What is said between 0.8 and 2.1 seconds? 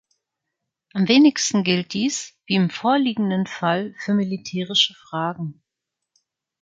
Am wenigstens gilt